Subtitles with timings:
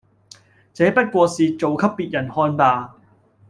[0.73, 2.95] 這不過是做給別人看吧！